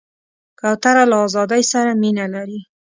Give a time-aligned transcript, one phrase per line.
[0.59, 2.59] کوتره له آزادۍ سره مینه لري.